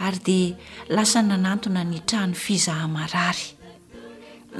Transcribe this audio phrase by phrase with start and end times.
[0.00, 0.54] ary dia
[0.88, 3.46] lasa nanantona ny trano fizahamarary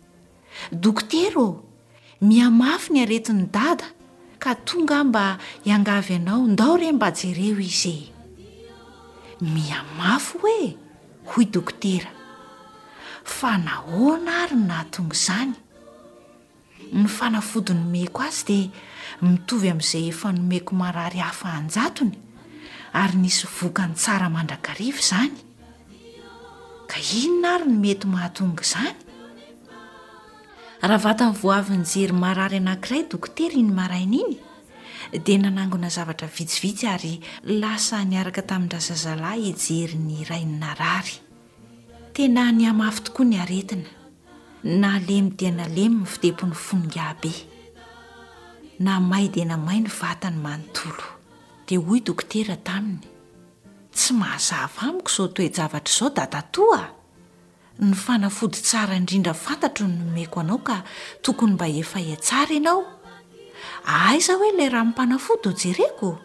[0.71, 1.47] dokotera ô
[2.27, 3.87] mihamafy ny areti ny dada
[4.43, 5.25] ka tonga mba
[5.65, 8.13] hiangavy ianao ndao reh mba jereo izy e.
[9.53, 10.61] miamafy hoe
[11.31, 12.11] hoy dokotera
[13.25, 15.53] fa nahoana ary no nahatonga izany
[16.97, 18.69] ny fanafody nomeko azy dea
[19.25, 22.17] mitovy amin'izay efa nomeko marary hafa anjatony
[22.93, 25.35] ary nisy vokany tsara mandrakarivo zany
[26.91, 28.99] ka inona ary ny mety mahatonga izany
[30.83, 34.37] raha vata ny voaviny jery marary anankiray dokotera iny maraina iny
[35.27, 37.15] dia nanangona zavatra vitsivitsy ary
[37.63, 41.15] lasa nyaraka tamin razazalahy ijery ny raininarary
[42.17, 43.89] tena ny hamafy tokoa ny aretina
[44.81, 47.35] na alemy dia na lemy ny fitempon'ny foningabe
[48.87, 51.07] namay dia na mai ny vatany manontolo
[51.69, 53.05] dia hoy dokotera taminy
[53.97, 56.83] tsy mahazava amiko sao toe javatra izao da tatoa
[57.83, 60.83] ny fanafody aridrndrafantaro noeo anao ka
[61.23, 61.87] toony mba e ia
[62.51, 66.19] iaaoaza hoela ranympanafy ojeeko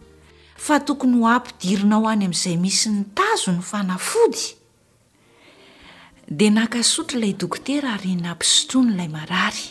[0.65, 4.35] fa tokony ho ampidirina ho any amin'izay misy ny tazo no fanafod
[6.33, 9.63] dea nakasotro ilay dokotera ary nampisotro ny ilay marary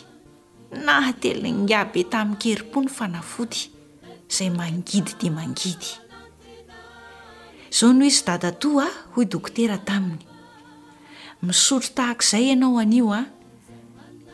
[0.85, 3.61] nahatelongabe tamin'ny kerim-po ny fanafoty
[4.29, 5.91] izay mangidy di mangidy
[7.73, 10.25] zao noho izy datato a hoy dokotera taminy
[11.41, 13.25] misotro tahakizay ianao anio a ah,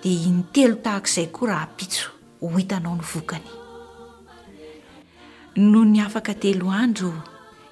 [0.04, 2.12] dia intelo tahak'izay koa raha pitso
[2.42, 3.48] ho hitanao ny vokany
[5.56, 7.14] no ny afaka telo andro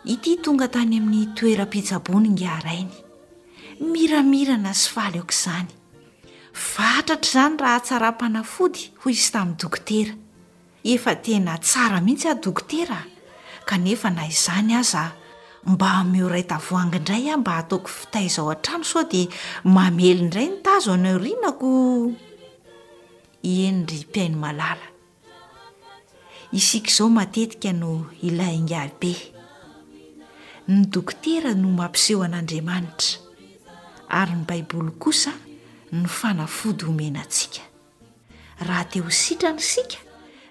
[0.05, 3.03] ity tonga tany amin'ny toeram-pitsabonyngiarainy
[3.81, 5.71] miramirana syfaly ako izany
[6.75, 10.15] vatratra izany raha tsarampanafody hoy izy tamin'ny dokotera
[10.93, 12.99] efa tena tsara mihitsy adokotera
[13.67, 15.11] kanefa na izany aza
[15.67, 19.27] mba hmho ray tavoangi indray a mba ataoko fitay zao an-trano soa dia
[19.63, 21.69] mamely indray nytazo anyo rinako
[23.43, 24.77] enry mpiaino maala
[26.59, 29.13] isika izao matetika no ilaingabe
[30.67, 33.24] ny dokotera no mampiseho an'andriamanitra
[34.09, 35.31] aryny baiboly kosa
[35.91, 37.61] n fanafody homenatsika
[38.67, 39.97] raha teo sitra ny sika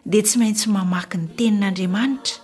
[0.05, 2.39] dia tsy maintsy mamaky ny tenin'andriamanitra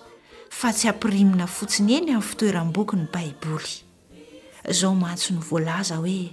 [0.49, 3.73] fa tsy ampirimina fotsiny eny amin'ny fitoeram-boky ny baiboly
[4.71, 6.29] izao mantso ny voalaza hoe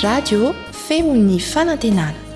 [0.00, 0.54] aradio
[0.86, 2.27] femon'ny fanantenana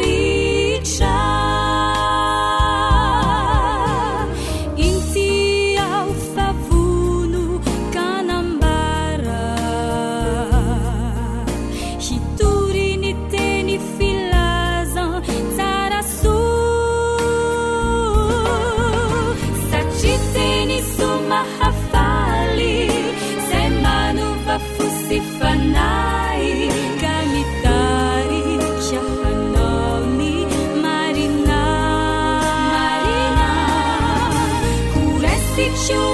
[35.87, 36.14] 救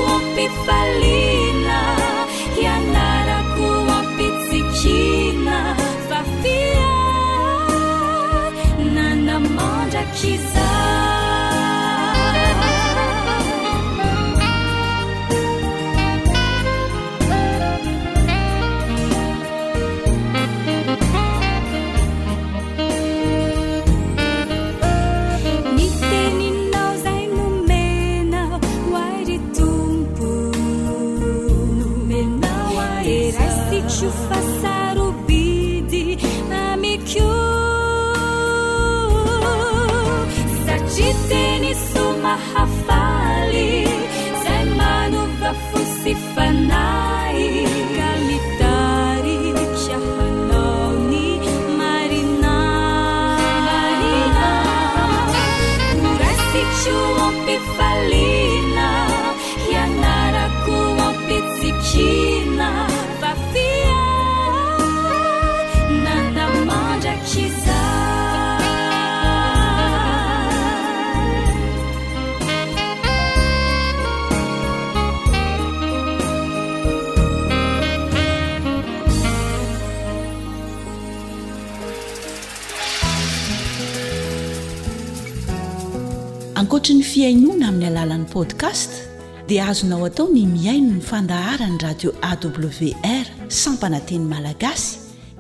[89.50, 93.25] dea azonao atao ny miaino ny fandaharany radio awr
[93.61, 94.99] sampananteny malagasy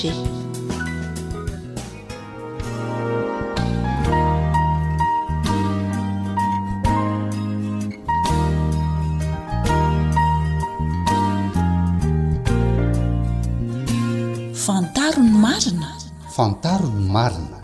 [14.65, 15.89] fantarony marina
[16.35, 17.62] fantaro ny marina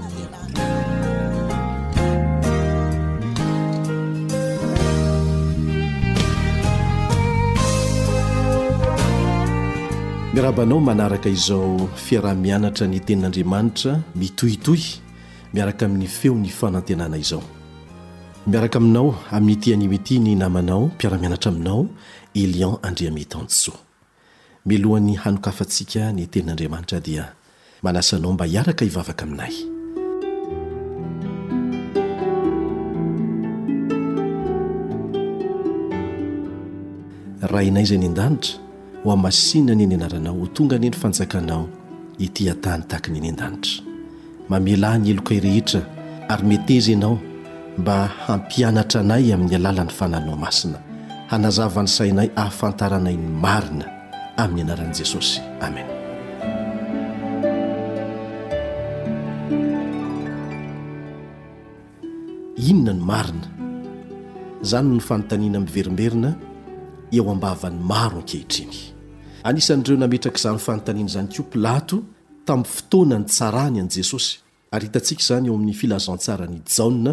[10.33, 14.89] miarabanao manaraka izao fiarahmianatra ny tenin'andriamanitra mitohitohy
[15.53, 17.41] miaraka amin'ny feon'ny fanantenana izao
[18.47, 21.87] miaraka aminao amin'ny tianymy ti ny namanao mpiaramianatra aminao
[22.43, 23.79] ilion andriamitanjsoa
[24.69, 27.23] milohan'ny hanokafantsika ny tenin'andriamanitra dia
[27.83, 29.53] manasanao mba hiaraka hivavaka aminay
[37.53, 38.53] rainay zay ny in-danitra
[39.03, 41.63] ho a masina anieny anaranao ho tonganieny fanjakanao
[42.21, 43.73] hitỳatany takinyieny n-danitra
[44.49, 45.81] mamelahy ny eloka e rehetra
[46.29, 47.15] ary meteza ianao
[47.77, 50.79] mba hampianatra anay amin'ny alalan'ny fananao masina
[51.29, 53.85] hanazavany sainay ahafantaranay ny marina
[54.43, 55.87] amin'ny anaran'i jesosy amen
[62.69, 63.47] inona ny marina
[64.69, 66.31] zany no ny fanontaniana aminyverimberina
[67.15, 68.77] eo ambavany maro ankehitriny
[69.49, 71.97] anisan'ireo nametraka iza no fanontaniana izany koa plato
[72.47, 74.31] tamin'ny fotoanany tsarany an'i jesosy
[74.75, 77.11] ary hitantsika izany eo amin'ny filazantsarany jaona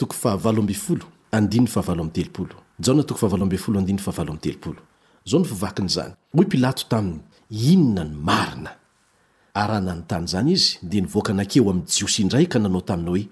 [0.00, 1.04] tokony faavaloambfolo
[1.36, 2.59] andinny fahavalo am telopolo
[5.22, 7.18] zao nvvakin'zany moy pilato taminy
[7.50, 8.70] inona ny marina
[9.54, 13.26] arananyntany zany izy de nivokanakeo ami'ny jiosy indray ka nanao tamina hoe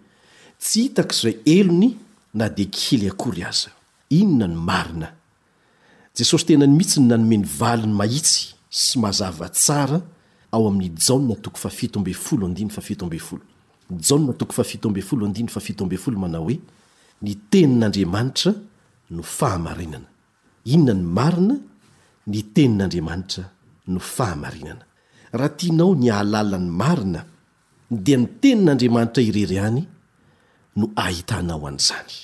[0.58, 1.90] tsy hitak' zay elony
[2.34, 3.70] na de kely akory aza
[4.10, 5.08] inona ny marina
[6.14, 10.02] jesosy tenany mihitsy ny nanomeny valiny mahitsy sy mazava tsara
[10.52, 10.92] ao amin'y
[19.10, 20.06] no fahamarinana
[20.64, 21.54] inona ny marina
[22.30, 23.44] ny tenin'andriamanitra
[23.92, 24.84] no fahamarinana
[25.38, 27.20] raha tianao ny aalalan'ny marina
[28.04, 29.84] dia ny tenin'andriamanitra irery any
[30.78, 32.16] no ahitanao an'izany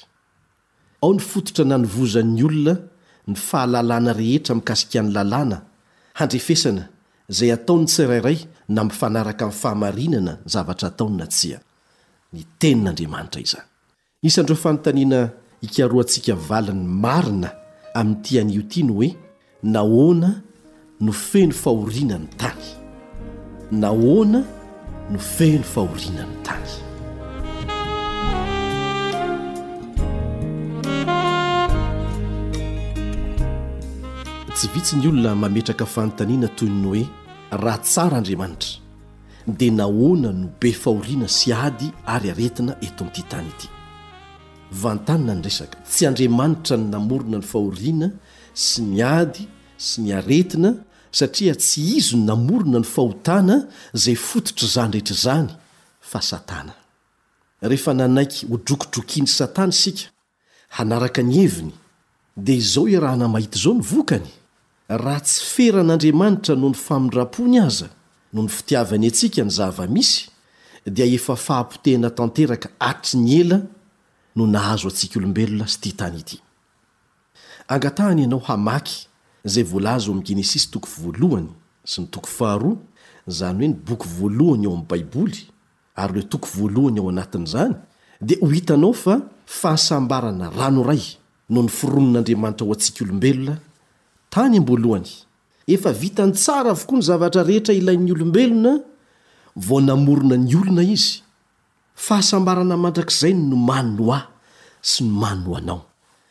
[1.03, 2.75] ao ny fototra na nyvozan'ny olona
[3.29, 5.59] ny fahalalàna rehetra amikasikihan'ny lalàna
[6.21, 6.85] handrefesana
[7.37, 8.39] zay ataony tsirairay
[8.75, 11.59] na mifanaraka mi'ny fahamarinana zavatra ataoy na tsia
[12.35, 13.61] ny tenin'andriamanitra iza
[14.29, 15.21] isandreo fanotaniana
[15.65, 17.51] ikaroantsika valiny marina
[18.01, 19.09] amin'nyity anio iti ny hoe
[19.75, 20.31] nahoana
[21.05, 22.65] no feno fahorinany tany
[23.83, 24.41] nahoana
[25.13, 26.69] no feno fahorianany tany
[34.57, 37.03] tsy vitsy ny olona mametraka fanontaniana toy ny hoe
[37.65, 38.71] raha tsara andriamanitra
[39.59, 43.69] dia nahoana no be fahoriana sy ady ary aretina eton'ity tany ity
[44.83, 48.09] vantanina ny resaka tsy andriamanitra ny namorona ny fahoriana
[48.55, 49.47] sy ny ady
[49.81, 50.71] sy ny aretina
[51.15, 53.57] satria tsy izy ny namorona ny fahotana
[54.03, 55.53] zay fototr' zanyrehetra zany
[56.11, 56.75] fa satana
[57.71, 60.07] rehefa nanaiky hodrokidrokiny satana sika
[60.79, 61.75] hanaraka ny heviny
[62.37, 64.31] dia izao oe raha namahita izao ny vokany
[64.91, 67.89] raha tsy feran'andriamanitra noho ny famindrapony aza
[68.33, 70.19] noho ny fitiavany antsika ny zava-misy
[70.87, 73.59] dia efa fahampotehina tanteraka atry ny ela
[74.37, 76.11] nahazoskolobelonasy ta
[77.69, 79.09] angatahany ianao hamaky
[79.45, 81.49] zay voalaza ao am'ny genesisy toko voalohany
[81.85, 82.77] sy ny toko faharoa
[83.27, 85.39] zany hoe ny boky voalohany ao ami'n baiboly
[85.95, 87.75] ary lo toko voalohany ao anatin'izany
[88.21, 91.03] de ho hitanao fa fahasambarana rano ray
[91.49, 93.59] no ny fironon'andriamanitra ho antsika olombelona
[94.31, 95.09] tany amboalohany
[95.67, 98.81] efa vitan tsara avokoa ny zavatra rehetra ilain'ny olombelona
[99.57, 101.24] vao namorona ny olona izy
[101.95, 104.21] fahasambarana mandrak'zay no mano a
[104.83, 105.83] sy ny mano anao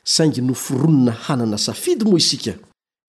[0.03, 2.53] saingy no foronina hanana safidy moa isika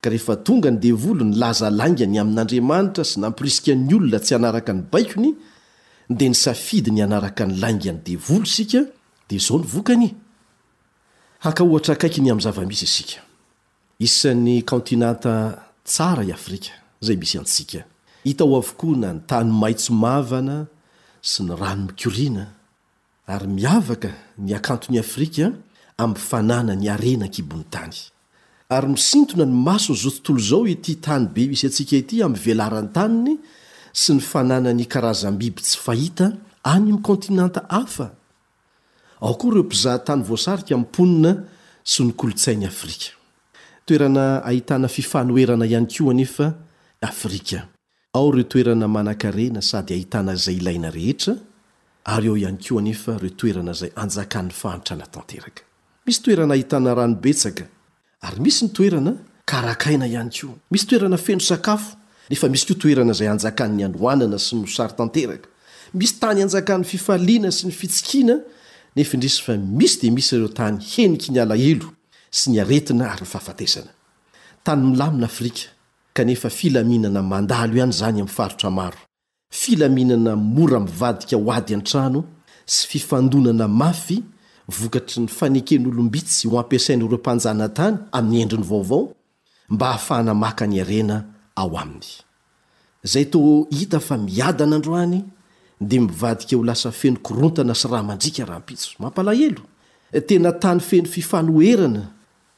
[0.01, 4.83] ka rehefa tonga ny devolo ny laza langany amin'andriamanitra sy nampirisikan'ny olona tsy anaraka ny
[4.93, 5.35] baikony
[6.11, 8.87] de ny safidy ny anaraka ny langany devolo isika
[9.29, 10.15] de zao nyvokaya
[21.27, 22.47] sy ny rano mikoriana
[23.27, 25.49] ary miavaka ny akantony afrika
[25.97, 27.97] am fanana ny arena nkibon'ny tany
[28.69, 32.93] ary misintona ny maso zao tontolo zao ity tany be isy atsika ity amy velaran
[32.93, 33.39] taniny
[33.97, 36.27] sy ny fanana ny karazam-biby tsy fahita
[36.65, 38.13] any am'kôntinanta afa
[39.25, 41.41] ao koa ireo mpizahan-tany voasarika mponina
[41.85, 43.17] sy nykolotsainy afrika
[43.89, 47.65] toerana ahitana fifanoerana iany ko anefaafria
[48.15, 51.35] ao reo toerana manan-karena sady ahitana zay ilaina rehetra
[52.05, 55.63] ary eo ihany ko nefa reo toerana zay anjakan'ny faanitrana tanteraka
[56.07, 57.65] misy toerana ahitana ranobetsaka
[58.21, 59.13] ary misy ny toerana
[59.51, 61.97] karakaina ihany koa misy toerana fenro sakafo
[62.31, 65.49] nefa misy ke toerana zay anjakan'ny anoanana sy myosarytanteraka
[65.93, 68.37] misy tany anjakan'ny fifaliana sy ny fitsikina
[68.97, 71.91] nefa indresy fa misy de misy reo tany heniky ny alaelo
[72.31, 75.74] sy ny aetina ary nyfahafatesanatany milaminaafrika
[76.15, 78.99] kanefa filaminana mandalo ihany zany amin'ny farotra maro
[79.53, 82.25] filaminana mora mivadika ho ady antrano
[82.67, 84.23] sy fifandonana mafy
[84.69, 89.13] vokatry ny faneken'olom-bitsy ho ampiasainyireo mpanjana tany amin'ny endriny vaovao
[89.71, 91.25] mba hahafahanamaka any arena
[91.57, 92.11] ao aminy
[93.03, 95.25] zay to hita fa miadanandroany
[95.81, 99.63] dia mivadika ho lasa feno korontana sy raha mandrika raha mpitso mampalahelo
[100.27, 102.07] tena tany feno fifano erana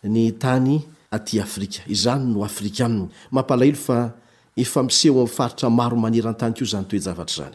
[0.05, 4.13] ny tany atyafrika izany no afrika ainy mampalahe fa
[4.57, 7.47] efaiseho amy faritra maro maniratany ko zany toeavatra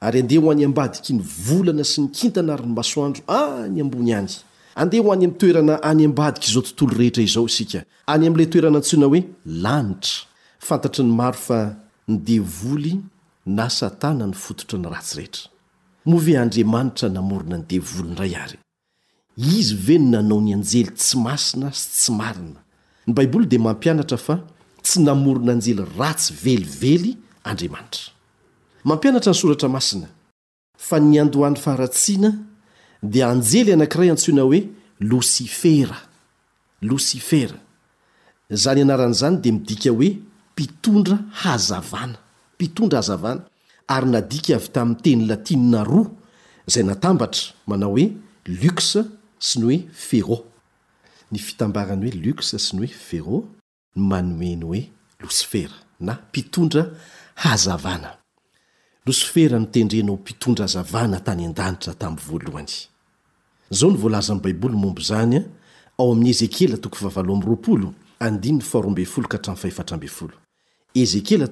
[0.00, 3.80] ary andeha ho any ambadiky ny volana sy ny kintana ary ny masoandro a ny
[3.82, 4.30] ambony any
[4.76, 8.78] andeha ho any amin'ny toerana any ambadika izao tontolo rehetra izao isika any amin'ilay toerana
[8.78, 10.26] antsona hoe lanitra
[10.58, 11.76] fantatry ny maro fa
[12.08, 13.00] ny devoly
[13.46, 15.48] na satana ny fototry ny ratsy rehetra
[16.04, 18.58] moa ve andriamanitra namorona ny devoly ndray ary
[19.36, 22.60] izy ve no nanao ny anjely tsy masina sy tsy marina
[23.06, 24.38] ny baiboly dia mampianatra fa
[24.82, 29.32] tsy namoronanjely ratsy velively andriamanitra
[33.02, 34.60] de anjely anankiray antsoina hoe
[35.10, 35.98] losifera
[36.88, 37.58] losifera
[38.62, 40.10] zany anaran'izany de midika hoe
[40.52, 42.18] mpitondra hazavana
[42.54, 43.42] mpitondra hazavana
[43.94, 46.06] ary nadika avy tamin'ny teny latinena roa
[46.72, 48.06] zay natambatra manao hoe
[48.62, 49.00] luxe
[49.48, 49.78] sy ny hoe
[50.08, 50.38] fero
[51.30, 53.38] ny fitambarany hoe luxe sy ny hoe fero
[53.96, 54.82] ny manomeny hoe
[55.22, 56.86] locifera na mpitondra
[57.34, 58.16] hazavana
[59.06, 62.72] nosfera ny tendrena ho mpitondra zavana tany andanitra tamy voalohany
[63.70, 65.44] izao nyvolaza amy baiboly mombo zanya
[65.98, 66.30] ao amin'y
[70.94, 71.46] ezekela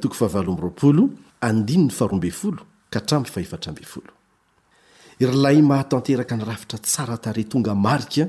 [5.33, 8.29] rlay mahatanteraka ny rafitra tsara tare tonga marika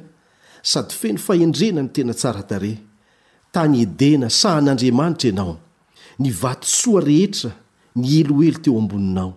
[0.63, 2.71] sady feny fahendrena ny tena tsara tare
[3.51, 5.57] tany edena sahan'andriamanitra ianao
[6.19, 7.51] nivato soa rehetra
[7.95, 9.33] ny eloelo teo amboninao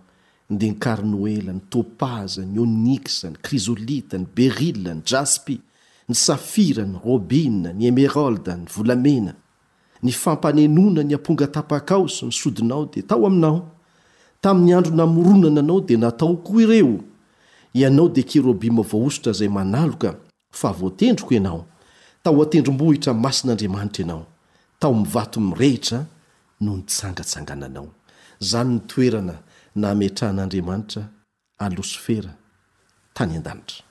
[0.51, 5.61] de ny karnoela ny tôpaza ny oniksa ny krizolita ny beri ny jaspy
[6.11, 9.33] ny safira ny rôbina ny emerolda ny volamena
[10.03, 13.69] ny fampanenona ny amponga tapakaosy ny sodinao de tao aminao
[14.43, 16.99] tamin'ny andro namoronana anao de nataokoa ireo
[17.75, 20.17] ianao de kerobima vaosotra zay manaloka
[20.53, 21.63] fa voatendriko ianao
[22.23, 24.27] tao atendrombohitra nmasin'andriamanitra ianao
[24.83, 26.07] tao mivato mirehitra
[26.61, 27.89] no nitsangatsangananao
[28.41, 29.35] zany ny toerana
[29.75, 31.03] na hametrahan'andriamanitra
[31.61, 32.31] alosofera
[33.17, 33.83] tany an-danitra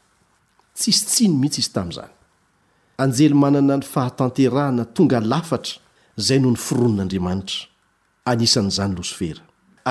[0.77, 2.13] tsisitsiny mihitsy izy tami'izany
[3.03, 5.77] anjely manana ny fahatanterahana tonga lafatra
[6.25, 7.57] zay noho ny foronin'andriamanitra
[8.31, 9.41] anisan' zany losifera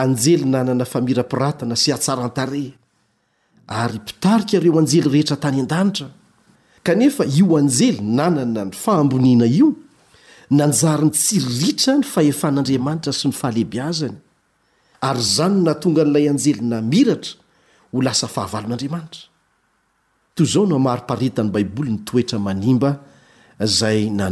[0.03, 2.65] anjely nanana famirapiratana sy atsarantare
[3.83, 6.09] ary mpitarika reo anjely rehetra tany an-danitra
[6.87, 9.69] kanefa io anjely nanana ny fahamboniana io
[10.59, 14.19] nanjary ny tsirritra ny faefan'andriamanitra sy ny fahaleibeazany
[15.03, 17.35] ary zany natonga n'lay anjely namiratra
[17.93, 19.25] ho lasa fahavalon'andriamanitra
[20.35, 22.91] toy izao no amariparitany baiboly nytoetra manimba
[23.61, 24.27] zaynio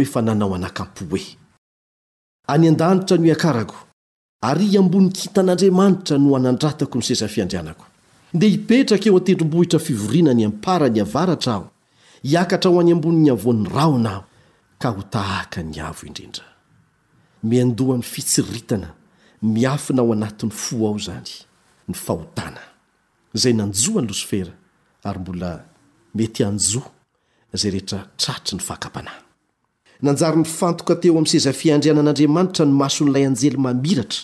[0.00, 1.20] ef nanao anakampo oe
[2.52, 3.74] any andanitra no iakarako
[4.50, 7.84] ary ambonikitan'andriamanitra no anandratako nysesa fiandrianako
[8.32, 11.66] de hipetraka eo a-tendrom-bohitra fivoriana ny ampara ny avaratra aho
[12.22, 14.24] hiakatra ho any amboni'ny avoan'ny raona aho
[14.82, 16.44] ka ho tahaka ny avo indrindra
[17.48, 18.88] miandohan'ny fitsiritana
[19.42, 21.32] miafina ao anatin'ny fo aho zany
[21.88, 22.62] ny fahotana
[23.32, 24.52] zay nanjo any losofera
[25.04, 25.64] ary mbola
[26.14, 26.90] mety anjòa
[27.52, 29.12] zay rehetra tratry ny faakampana
[30.02, 34.20] nanjary ny fantoka teo amin'y sezafiandrianan'andriamanitra ny mason'ilay anjely mamiratra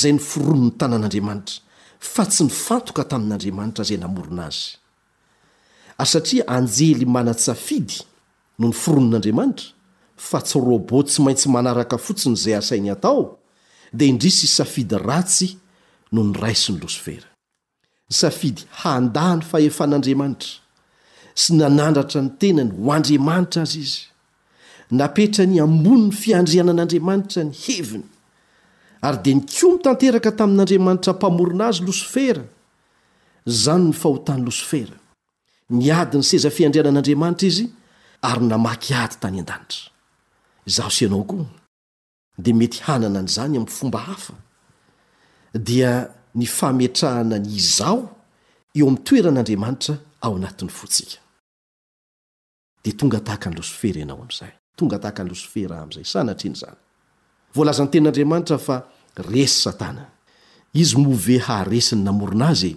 [0.00, 1.69] zay ny fironony tanan'andriamanitra
[2.00, 4.76] fa tsy ny fantoka tamin'andriamanitra zay namorona azy
[6.00, 8.00] ary satria anjely mana-ts safidy
[8.58, 9.72] no ny foronin'andriamanitra
[10.16, 13.36] fa tsy robo tsy maintsy manaraka fotsiny zay asainy atao
[13.92, 15.56] dea indrisy safidy ratsy
[16.12, 17.26] no ny ray sy ny losofera
[18.08, 20.56] y safidy handaha ny fahefan'andriamanitra
[21.34, 24.00] sy nanandratra ny tenany ho andriamanitra azy izy
[24.90, 28.09] napetra ny amboni ny fiandrianan'andriamanitra ny heviny
[29.02, 32.42] ary de ny komy tanteraka tamin'andriamanitra mpamorona azy losifera
[33.62, 34.96] zany ny fahotany losifera
[35.78, 37.66] niadi ny sezafiandreana n'andriamanitra izy
[38.30, 39.82] ary namakiady tany an-danitra
[40.74, 41.46] zaho s ianao koa
[42.44, 44.34] de mety hanana ny zany amy fomba hafa
[45.68, 45.92] dia
[46.38, 48.00] ny fametrahana ny izao
[48.78, 50.68] eo amny toeran'andriamanitra ao anat'ny
[52.84, 56.76] otsktotahakany losifera anao a'zay tongatahaka ny losifera am'zay sanatriny zany
[57.54, 58.76] voalazany ten'andriamanitra fa
[59.16, 60.04] resy satana
[60.74, 62.72] izy move hahresi ny namorona azy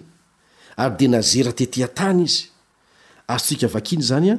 [0.76, 2.46] ary de nazera tetia -tany izy
[3.26, 4.38] atsika vakiny zany a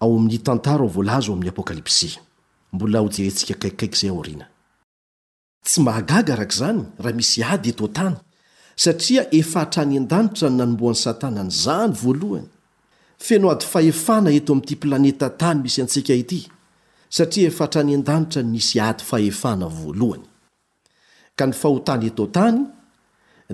[0.00, 4.44] ao amin'ny tantara o volaza o amin'ny apokalipsymbola hoerentsika kaikai zay n
[5.64, 8.16] tsy mahagagarak' zany raha misy ady eto tany
[8.76, 12.48] satria efahtrany an-danitra ny nanomboan'ny satana ny zany voalohany
[13.18, 16.48] feno ady fahefana eto amin'ity planeta tany misy antsika ity
[17.14, 20.24] satria efa tra any an-danitra nisy ady fahefana voalohany
[21.38, 22.60] ka ny fahotana eto tany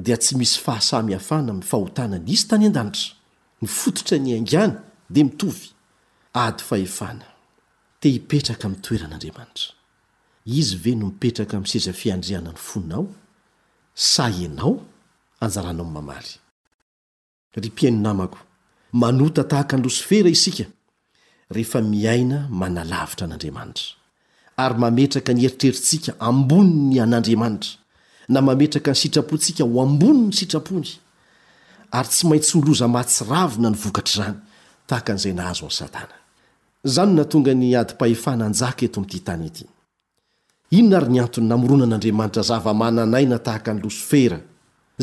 [0.05, 3.05] dia tsy misy fahasamihafana ami'y fahotana nisy tany an-danitra
[3.61, 4.75] ny fototra ny angiany
[5.15, 5.65] de mitovy
[6.45, 7.27] ady fahefana
[8.01, 9.69] te hipetraka mi'ny toeran'andriamanitra
[10.61, 13.05] izy ve no mipetraka amiy sezafiandrianany foninao
[14.15, 14.73] sahianao
[15.45, 16.37] anjarana mny mamary
[21.55, 23.95] rehefa miaina manalavitra an'andriamanitra
[24.65, 27.73] ary mametraka ny eritreritsika amboni ny an'andriamanitra
[28.35, 30.91] na mametraka ny sitrapontsika ho ambony ny sitrapony
[31.97, 34.39] ary tsy maintsy holoza mahtsiravina ny vokatra zany
[34.89, 36.17] tahaka an'izay nahazo amny satana
[36.95, 39.65] zany na tonga ny adi-pahefana anjaka eto amin'ty tany ety
[40.77, 44.39] inona ary ny antony namorona an'andriamanitra zava-mananaina tahaka ny losofera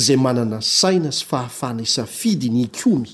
[0.03, 3.11] zay manana saina sy fahafana isafidy ny komy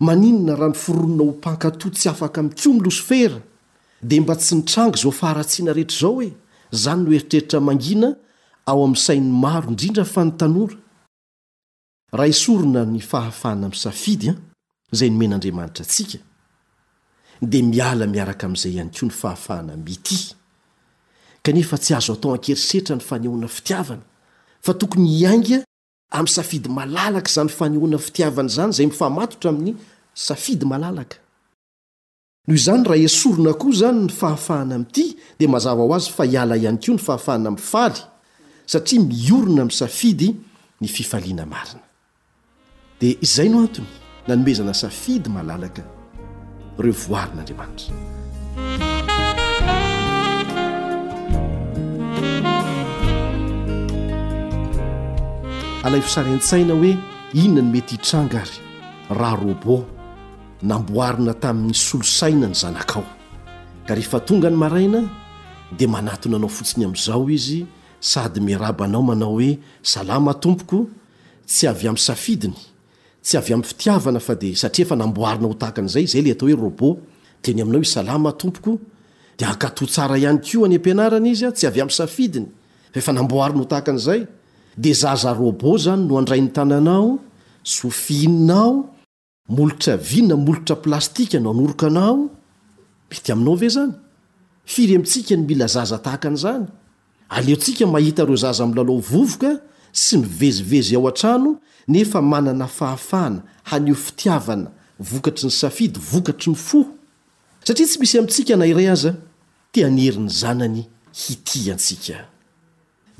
[0.00, 3.40] maninona raha miforonona ho mpankato tsy afaka amiy koa my loso fera
[4.02, 6.32] de mba tsy nitrangy zao faharatsiana rehetra zao hoe
[6.72, 8.14] zany no eritreritra mangina
[8.66, 10.76] ao am'ny sainy maro indrindra fa nyntanora
[12.12, 14.36] raha isorona ny fahafahana ami safidy a ah,
[14.92, 16.18] zay nomen'andriamanitra atsika
[17.42, 20.34] de miala miaraka am'izay iany koa ny fahafahana amity
[21.42, 24.02] kanefa tsy azo atao ankerisetra ny faneona fitiavana
[24.60, 25.64] fa tokony iangya
[26.10, 29.72] amin'ny safidy malalaka zany fanihoana fitiavana zany izay mifamatotra amin'ny
[30.26, 31.16] safidy malalaka
[32.46, 35.04] noho izany raha esorona koa zany ny fahafahana amin'ity
[35.38, 38.00] dia mazava ho azy fa hiala ihany koa ny fahafahana amin'ny faly
[38.72, 40.28] satria mihorona amin'ny safidy
[40.82, 41.82] ny fifaliana marina
[43.00, 43.86] dia izay no antony
[44.28, 45.82] nanomezana safidy malalaka
[46.82, 47.94] reo voarin'andriamanitra
[55.86, 56.90] alay fisaryntsaina hoe
[57.40, 58.52] inona ny mety hitrangary
[59.18, 59.76] raharobô
[60.68, 63.04] namboarina tamin'ny solosaina ny zanakao
[63.88, 64.98] karehefa tonga ny maraina
[65.78, 67.66] de manatony anao fotsiny am'izao izy
[68.10, 70.78] sady miarabanao manao hoe sala matompoko
[71.46, 72.56] tsy avy am safidiny
[73.24, 76.80] ty aay fitiavana fa de saiafa namboana hotaaka an'zay zay l atahoe rb
[77.42, 78.68] teny aminao sala maomok
[79.38, 79.72] de akaa
[80.20, 84.20] ihany koany ampianarany izy tsy aya saidinyfanamboanahaay
[84.78, 87.18] de zaza robô zany no andray 'ny tananao
[87.62, 88.90] sofiinao
[89.48, 92.30] molotra vina molotra plastika no anorika anao
[93.10, 93.92] mety aminao ve zany
[94.64, 96.66] firy amitsika ny mila zaza tahaka an'izany
[97.28, 99.60] aleontsika mahita reo zaza amlala vovoka
[99.92, 101.56] sy mivezivezy ao an-trano
[101.88, 106.86] nefa manana fahafana hanio fitiavana vokatry ny safidy vokatry ny foh
[107.64, 109.14] satria tsy misy amitsika na iray aza
[109.72, 112.28] tia nyheriny zanany hiti atsika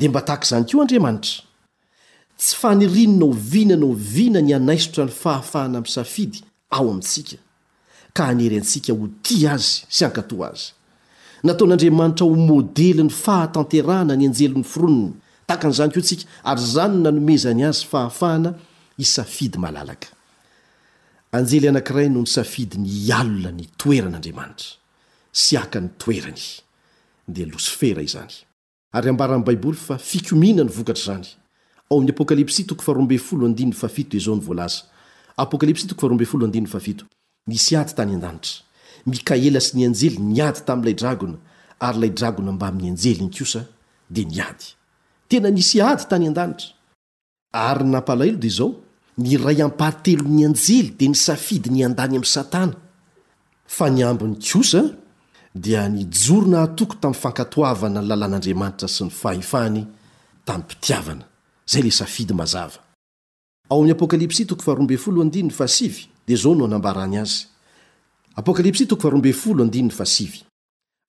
[0.01, 1.43] de mba taka zany keo andriamanitra
[2.41, 6.39] tsy fanirinonao vina nao vina ny anaisotra ny fahafahana ami'ny safidy
[6.77, 7.37] ao amintsika
[8.17, 10.67] ka hanyery antsika ho ti azy sy ankatoa azy
[11.47, 15.13] nataon'andriamanitra ho môdely n'ny fahatanterahana ny anjelyn'ny fironony
[15.49, 18.51] takan' zany keo tsika ary zany n nanomezany azy fahafahana
[19.05, 20.09] isafidy malalaka
[21.37, 22.89] anjely anakiray noho ny safidy ny
[23.21, 24.71] alona ny toeran'andriamanitra
[25.43, 26.45] sy akany toerany
[27.35, 28.37] de losifera izany
[28.93, 31.29] ary ambara an'y baiboly fa fikomina ny vokatra zany
[31.91, 32.79] ao i'ny apokalipsy toy
[34.19, 34.85] zao ny voalasa
[35.37, 35.87] apokalps
[37.47, 38.65] nisy ady tany an-danitra
[39.07, 41.39] mikaela sy ny anjely niady tami'ilay dragona
[41.81, 43.65] ary ilay dragona mbamin'ny anjely ny kosa
[44.11, 44.65] dia niady
[45.29, 46.69] tena nisy ady tany an-danitra
[47.55, 48.75] ary ny napalahelo da izao
[49.19, 52.75] ny ray ampatelo ny anjely dia nisafidy ny an-dany amin' satana
[53.67, 55.00] fa ny ambyny kosa
[55.55, 59.83] dia nijoronaatoko tamfankatoavanany lalàn'andriamanitra sy ny fahifany
[60.47, 61.25] taitiavaa
[61.67, 62.71] zay lesafidy za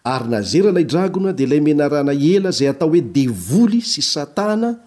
[0.03, 4.79] ary nazera la dragona d laymenarana ela zay atao hoe devoly sy satana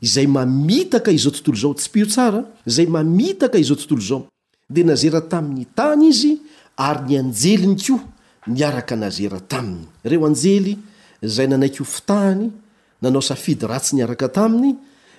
[0.00, 4.26] izay mamitaka izao tontolo zao tsy pio tsara izay mamitaka izao tontolo zao
[4.68, 6.38] di nazera tamy'ny tany izy
[6.76, 7.98] ary ny anjeliny kio
[8.46, 10.76] ny araka nazera taminy ireo anjely
[11.22, 12.50] zay nanakyhofotahany
[13.02, 14.74] nanao safidy ratsy ny araka taminy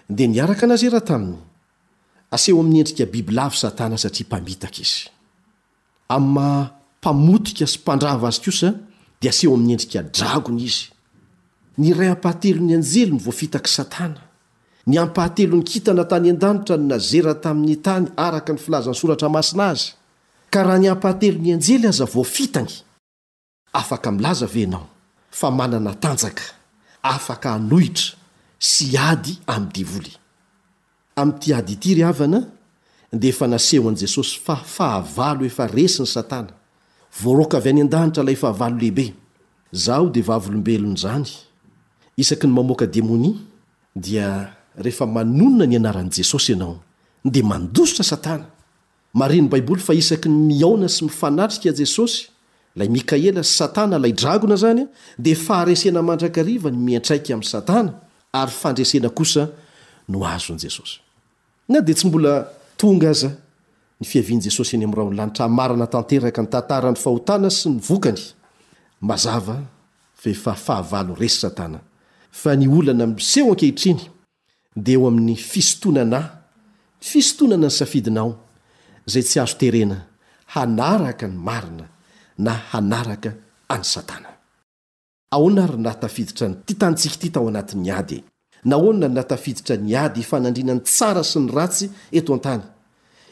[0.09, 1.37] de nyaraka nazera taminy
[2.31, 3.97] aseo ami'nyendrikaneaaphateoy
[12.69, 14.17] jenita atanany
[15.01, 19.93] apahatelony kitana tanyadanitra n nazera tamin'ny tany araka ny filazany soratra masina azy
[20.53, 22.84] ka raha ny ampahatelony ajely azavfitany
[23.75, 24.87] afaka milaza ve anao
[25.39, 26.43] fa manana tanjaka
[27.13, 28.09] afaka anohitra
[28.71, 30.13] sy ady amny divoly
[31.21, 32.39] am'ity ady ity ry havana
[33.21, 36.53] de efa nasehoan'i jesosy fa fahavalo efa resiny satana
[37.21, 39.05] voaroaka avy any an-danitra ilay fahavalo lehibe
[39.83, 41.27] zaho dea vavlombelony zany
[42.21, 43.35] isaky ny mamoaka demonia
[44.05, 44.27] dia
[44.83, 46.75] rehefa manonona ny anaran'i jesosy ianao
[47.33, 48.45] de mandosotra satana
[49.19, 52.21] mariny baiboly fa isaky ny miaona sy mifanatrika jesosy
[52.77, 54.83] lay mikaela sy satana lay dragona zany
[55.17, 57.91] de faharesena mandraka rivany miantraiky ami'y satana
[58.41, 59.37] ary fandresena os
[60.07, 62.13] nozeoyeknn
[72.87, 76.19] ona sehokehitrydeoa'ny fisotonana
[77.09, 78.29] fisotonana ny safidinao
[79.13, 79.97] zay tsy azoteena
[80.55, 81.85] hanaraka ny marina
[85.31, 88.23] aonaryn natafiditra ny ty tanntsika ity tao anatin'ny ady
[88.65, 92.61] nahoona natafiditra ny ady fa nandrinany tsara sy ny ratsy eto an-tany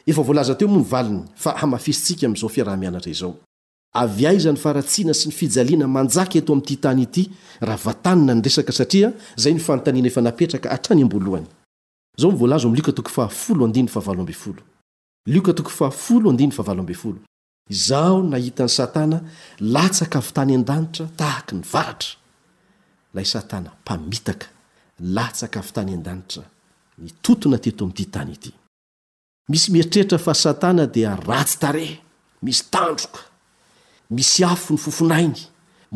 [0.07, 3.35] efa voalaza teo mo mivaliny fa hamafisintsika amizao fiarah-mianatra zao
[3.93, 7.29] avy a izany faratsiana sy ny fijaliana manjaka eto amty tany ity
[7.61, 9.11] rahavatanin nreskasatrizy
[17.69, 19.19] izao nahitan'ny satana
[19.61, 22.09] latsakavy tany an-danitra tahaky nyvaratra
[23.15, 24.41] lay satanampaitk
[25.15, 26.43] latskatanydantra
[27.23, 31.75] toona teto amtytanysieritrehtrafaan da raty tar
[32.45, 33.19] misy tandroka
[34.15, 35.39] misy afo ny fofonainy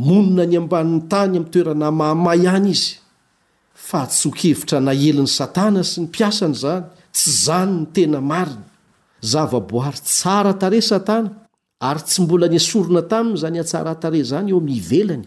[0.06, 2.92] monina ny ambanin'ny tany ami'y toerana mahamay any izy
[3.88, 6.84] fa ts okevitra na elin'ny satana sy ny piasany zany
[7.16, 8.66] tsy zany ny tena mariny
[9.32, 11.30] zava-boary tsara tare satana
[11.80, 15.26] ary tsy mbola niasorona taminy zany atsara hatare zany eo amiyivelany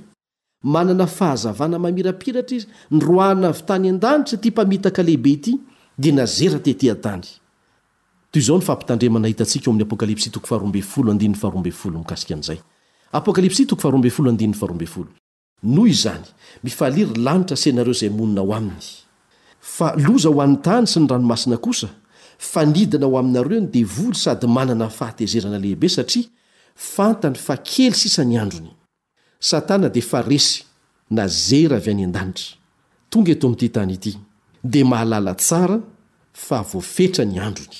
[0.74, 5.60] manana fahazavana mamirapiratra izy nroana avy tany an-danitry ty mpamitaka lehibe ity
[5.98, 7.40] dia nazera tetỳatanyny
[16.64, 18.80] mifaliry lanitra senareo zay monina ho aminy
[19.60, 21.88] fa loza ho any tany sy ny ranomasina kosa
[22.38, 26.24] fa nidina ho aminareo nydevoly sady manana fahatezerana lehibe satria
[26.80, 28.72] fantany fa kely sisany androny
[29.48, 30.60] satana de fa resy
[31.16, 32.54] na zera avy any an-danitra
[33.10, 34.12] tonga eto mty tany ity
[34.72, 35.76] de mahalala tsara
[36.46, 37.76] fa voafetra ny androny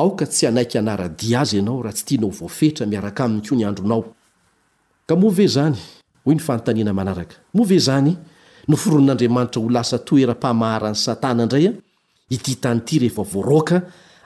[0.00, 4.02] aoka tsy anaiky anara-dia azy ianao raha tsy tianao voafetra miaraka aminy koa ny andronao
[5.08, 5.78] ka moa ve zany
[6.24, 8.12] hoy ny fantanina manaraka moa ve zany
[8.68, 11.72] noforon'andriamanitra ho lasa toera-mpahamaharan'ny satana indray a
[12.34, 13.76] ity tany ity rehefavoaroaka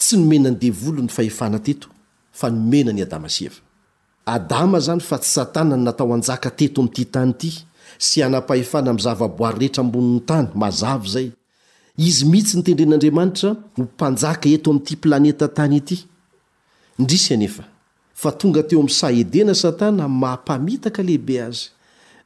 [0.00, 1.88] tsy nomenany devolo ny fahefana teto
[2.32, 3.60] fa nomena ny adama sy eva
[4.36, 7.50] adama zany fa tsy satana n natao anjaka teto am'ity tany ity
[8.00, 11.28] sy anam-pahefana m zavaboary rehetra amboniny tany mazavy zay
[12.06, 15.96] izy mihitsy nytendren'andriamanitra ho mpanjaka eto ami'ity planeta tany ity
[16.98, 17.64] indrisy anefa
[18.16, 21.68] fa tonga teo ami' sa edena satana mampamitaka lehibe azy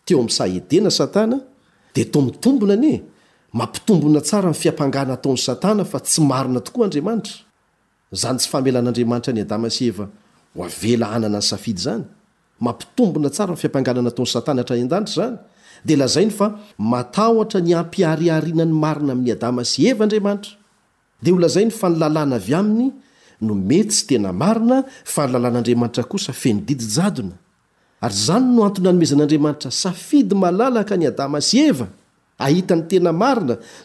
[0.06, 3.02] teo ami'ny sa edena satanadtoimnamisaiatoyna
[6.96, 7.32] y noaany
[8.40, 9.94] tsy faelan'amanitra ny adamas ea
[10.56, 12.04] oavela anana ny safidy zany
[12.66, 15.36] mampitombona tsara fiampanganaanataon'ny satana hatrany an-daitra zany
[15.88, 16.48] de lazainy fa
[16.92, 20.54] matatra nyampiariarina ny marina amin'ny adama sy evaamatra
[21.26, 22.88] deazainy fa nylalàna avy aminy
[23.46, 24.76] no mety sy tena maina
[25.14, 27.36] fa nylalàn'aramantra koa fendidjana
[28.06, 31.88] ary zany noantona nmezan'andramantra safidy malalaka ny adama sy eva
[32.38, 33.80] ahitn'ny tena mainaarant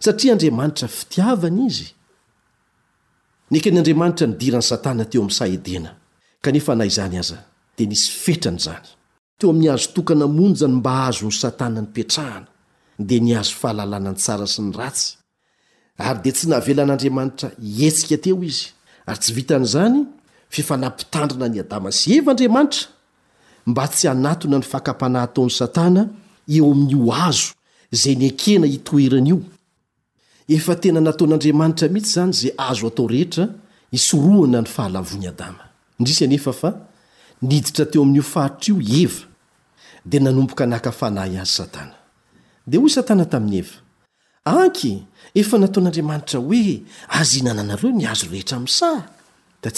[6.47, 7.39] kanefa na izany aza
[7.77, 8.87] de nisy fetrany zany
[9.39, 12.47] teo amin'ny azo tokana monzany mba azo ny satana nypetrahana
[13.09, 15.09] de ny azo fahalalana n tsara sy ny ratsy
[16.07, 17.49] ary de tsy navelan'andriamanitra
[17.89, 18.67] etsika teo izy
[19.11, 19.97] ary tsy vitan'zany
[20.55, 22.85] fefanampitandrina ny adama sy evaandriamanitra
[23.71, 26.03] mba tsy anatona ny fakapanahy ataon'ny satana
[26.57, 27.49] eo amin'n'io azo
[28.01, 29.39] zay ny akena itoeranaio
[30.57, 33.45] efa tena nataon'andriamanitra mihitsy zany zay azo atao rehetra
[33.99, 35.66] isorohana ny fahalavoany adama
[35.99, 36.75] indrisanefa fa
[37.43, 39.19] niditra teo amin'io faritra io eva
[40.11, 41.95] de nanomboka anakafanahy azy satana
[42.67, 43.67] de ho satana tamin'ny e
[44.63, 44.93] anky
[45.41, 46.75] efa nataon'andriamanitra oe
[47.19, 48.91] az inananareo ny azo rehetram sa
[49.63, 49.71] en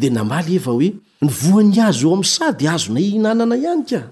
[0.00, 0.88] d namaly eva hoe
[1.24, 4.02] nyvoany azo eo am sa di azo na nanana any ka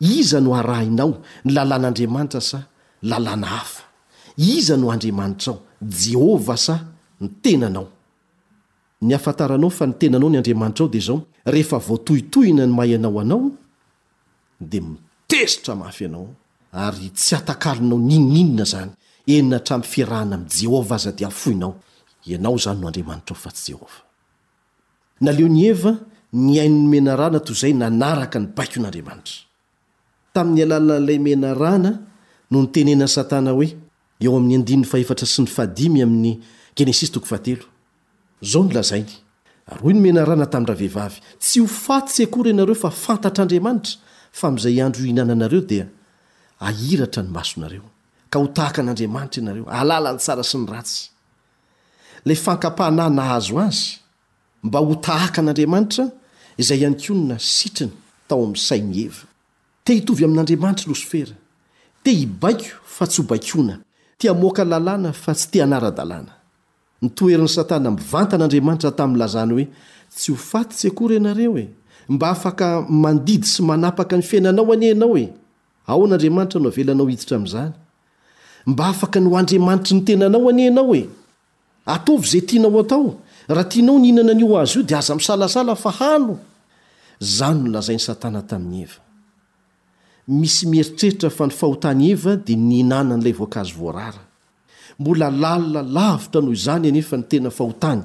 [0.00, 2.58] iza no arahinao ny lalàn'andriamanitra sa
[3.02, 3.82] lalàna hafa
[4.36, 6.80] iza no andriamanitrao jehova sa
[7.20, 7.88] ny tenanao
[9.00, 13.20] ny afantaranao fa ni tenanao ny andriamanitra ao de zao rehefa voatohitohina ny mahy anao
[13.20, 13.50] anao
[14.60, 16.28] de mitesitra mafy anao
[16.72, 18.90] ary tsy atakalinao nininna zany
[19.26, 23.72] enina htramny fiarahana am' jehova aza di afoinaoinozanynoanriamnitraofa tsy
[25.22, 25.76] jehoeony e
[26.32, 29.34] ny ainny menarana toy zay nanaraka ny baiko n'andriamanitra
[30.34, 31.90] tamin'ny alalan'lay menarana
[32.50, 34.58] no ntenean satana oeeo'rsy
[35.88, 37.10] ny ami'yes
[38.42, 39.04] zao ny lazay
[39.70, 43.96] ary o ny menarana tamindra vehivavy tsy ho fatsy akory ianareo fa fantatra andriamanitra
[44.38, 45.86] fa am'izay andro hinananareo dia
[46.66, 47.84] ahiratra ny masonareo
[48.32, 51.02] ka ho tahaka an'andriamanitra ianareo aalala ny tsara sy ny ratsy
[52.24, 53.90] le fankapahnana azo azy
[54.64, 56.04] mba ho tahaka an'andriamanitra
[56.62, 57.92] izay ianikonona sitriny
[58.28, 59.24] tao am'ny sai ny heva
[59.84, 61.36] tehitovy amin'andriamanitra losofera
[62.02, 63.74] te hibaiko fa tsy ho bakona
[64.18, 66.32] tiamoaka lalàna fa tsy ti hanara-dalàna
[67.04, 69.66] nytoerin'ny satana mivantan'andriamanitra tamiylazany hoe
[70.16, 71.68] tsy ho fatitsy akory anareo e
[72.12, 72.66] mba afaka
[73.04, 75.28] mandidy sy manapaka ny fiainanao anyanao e
[75.92, 77.72] aon'andriamanitra no avelanao hiitra am'zany
[78.70, 81.08] mba afaka nyo andriamanitra nytenanao anynao e
[81.94, 83.08] atovy zay tianao atao
[83.54, 86.40] raha tianao nhinana n'io azy io de aza misalasala fa haoanyyaa
[95.00, 98.02] mbola lalina lavitra noho izany anefa ny tena fahotany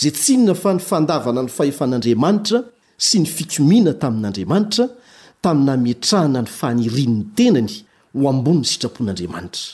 [0.00, 2.58] zay tsi nona fa ny fandavana ny fahefan'andriamanitra
[3.06, 4.84] sy ny fikomina tamin'andriamanitra
[5.42, 7.72] taminynamietrahana ny fahanirin' ny tenany
[8.18, 9.64] ho ambony ny sitrapon'andriamanitra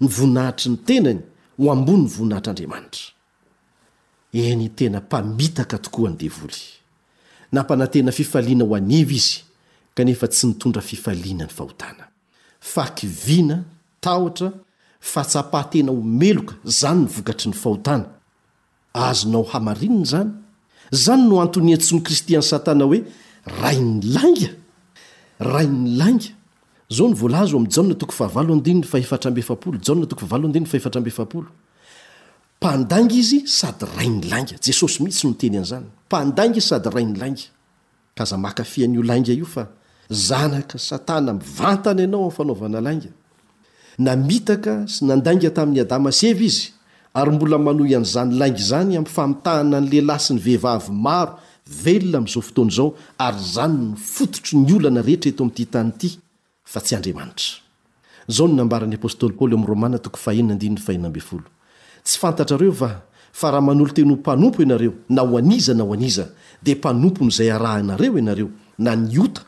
[0.00, 1.20] ny voninahitry ny tenany
[1.58, 3.04] ho ambony ny voninahitr'andriamanitra
[4.50, 6.62] eny n tena mpamitaka tokoa ny devoly
[7.54, 9.36] nampanantena fifaliana ho anevy izy
[9.94, 12.04] kanefa tsy nitondra fifaliana ny fahotana
[12.72, 13.58] faky viana
[14.00, 14.48] tahotra
[15.04, 18.04] fatapa tena omeloka zany nyvokatry ny fahotana
[18.94, 20.30] azonao hamarinina zany
[21.02, 22.98] zany no antoniatsy ny kristyan satana oe
[23.44, 24.48] rainy langa
[25.44, 27.44] ayanaoaa
[33.20, 37.34] izy sady ayanaesosy mihitsy noeyaznympandana sady ranyaa
[38.20, 38.50] aan
[40.28, 43.08] zanaka satana mivantany anao amy fanaovana langa
[43.98, 46.72] na mitaka sy nandainga tamin'ny adama s evy izy
[47.14, 51.34] ary mbola manoy an'zany laingy zany ami'ny famitahana ny lehilahy sy ny vehivavy maro
[51.84, 52.88] velona am'izao fotoany izao
[53.26, 56.18] ary zany ny fototry ny olana rehetra eto amityhtany ity
[62.22, 62.72] yyneo
[63.34, 66.28] fa raha manolo tenoh mpanompo ianareo na hoaniza na hoaniza
[66.62, 69.42] de mpanompon' zay arah nareo ianareo na niota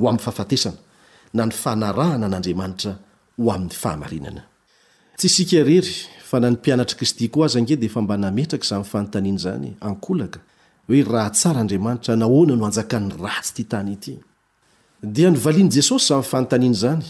[0.00, 0.76] ho am'nfahafatesana
[1.34, 2.96] na ny fanarahana n'andramanitra
[5.24, 9.76] isika rery fa nanimpianatra kristy koa az ange di fa mba nametraky za fanontaniany zany
[9.80, 10.40] ankolaka
[10.86, 14.18] hoe raha tsaraandriamanitra nahona no anjakan'ny ratsy ty tany ity
[15.02, 17.04] dia nivalian' jesosy zamyfanotaniany zany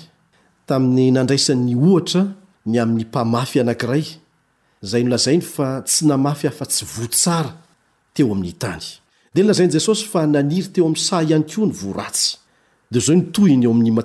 [0.66, 2.22] tamin'ny nandraisan'ny ohatra
[2.66, 4.05] ny amin'ny mpamafy anankiray
[4.83, 7.53] zay nolazainy fa tsy namafy hafa-tsy votsara
[8.14, 8.83] teo amin'ny tany
[9.35, 12.37] de nlazainy jesosy fa naniry teo ami'y sah iany koa ny voratsy
[12.93, 14.03] d za ntony oamin'ny ma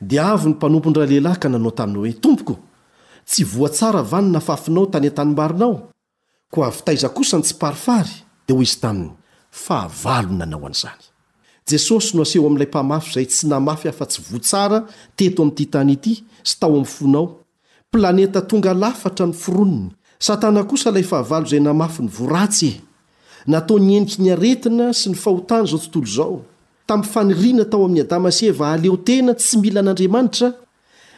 [0.00, 2.54] di avy ny mpanompony raha lelahy ka nanao taminao hoe tompoko
[3.28, 5.72] tsy voatsara vany nafafinao tany antanymbarinao
[6.52, 8.08] ko avitaiza kosa ny tsy parifary
[8.48, 9.12] dia ho izy tamin'ny
[9.64, 11.02] fahavalo nanao anzany
[11.68, 16.78] jesosy noaseho amilay mpahmafy zay tsy namafy hafa-tsy votsara teto amty tany ity sy tao
[16.78, 17.26] am fonao
[17.92, 22.80] planeta tonga lafatra ny foronony satana kosa lay fahavalo zay namafy ny voratsy e
[23.46, 26.38] natao ny eniky ny aretina sy ny fahotana zao tontolo izao
[26.88, 30.52] tami'ny faniriana tao amin'ny adama sy eva aleo tena tsy mila an'andriamanitra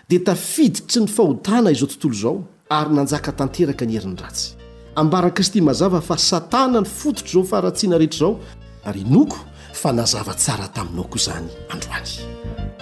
[0.08, 2.38] dia tafiditry ny fahotana izao tontolo zao
[2.70, 4.54] ary nanjaka tanteraka ny herin'ny ratsy
[4.94, 8.38] ambara kristy mazava fa satana ny fototro zao faaratsiana rehetrazao
[8.84, 9.38] ary noko
[9.72, 12.81] fa nazava tsara taminao koa zany androany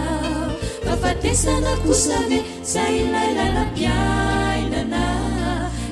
[0.85, 4.91] mafatesana kosae saylailanapiainan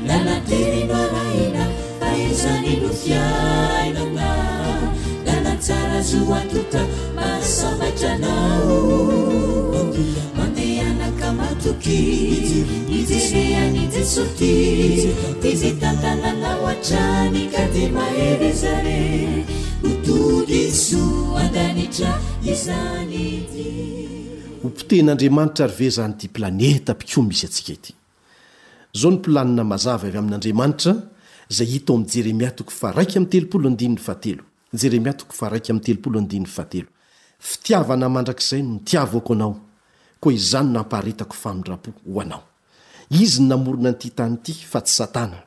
[0.07, 1.63] nanatenimaraina
[2.11, 4.29] aizaneno piainana
[5.25, 6.81] na natsara zoatota
[7.15, 9.18] masomatranao
[24.61, 27.93] ho poten'andriamanitra ry ve zany dy planeta mpiko misy atsika ity
[28.93, 30.95] zao ny mpilanina mazava avy amin'andriamanitra
[31.57, 34.43] zay hito am'y jeremia toko fa raiky am'ny telopolo andinny faatelo
[34.73, 36.87] jeremia toko fa raiky am'ny telopolo andinn'ny fahatelo
[37.39, 39.59] fitiavana mandrak'izay no tiav ako anao
[40.19, 42.43] koa izany nampaharetako famindra-po ho anao
[43.09, 45.39] izy ny namorona nyity tany ity fa tsy satana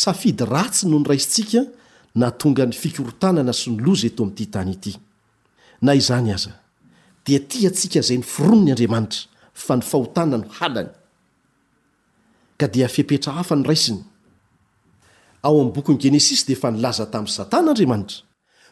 [0.00, 1.60] safidy ratsy noho nyraisintsika
[2.14, 4.92] na tonga ny fikorotanana sy ny loza eto amin'nyty tany ity
[5.84, 6.52] na izany aza
[7.24, 9.26] dia ty atsika zay ny firono ny andriamanitra
[9.64, 10.90] fa ny fahotana no halany
[12.58, 14.00] ka dia fepetra hafa ny raisiny
[15.44, 18.16] ao amin'ny bokyny genesisy de efa nilaza tamin'y satana andriamanitra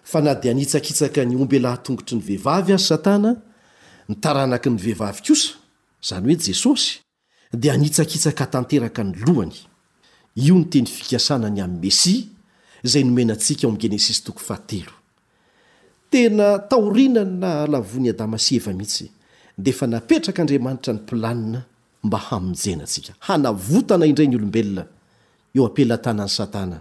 [0.07, 3.30] fa na di nitsakitsaka ny ombelahatongotry ny vehivavy azy satana
[4.09, 5.55] nytaranaky ny vehivavy kosa
[6.09, 6.99] zany hoe jesosy
[7.53, 9.53] dea anitsakitsaka tanteraka ny lohany
[10.37, 12.23] io nyteny fikasana ny amn'ny mesia
[12.85, 14.93] zay nomenantsika o ami'ny genesisy toko fahatelo
[16.11, 19.11] tena taorina na alavoany adama sy eva mihitsy
[19.59, 21.65] de efa napetraka andriamanitra ny mpilanina
[22.05, 24.87] mba hamonjenatsika hanavotana indray ny olombelona
[25.55, 26.81] eo ampelatanany satana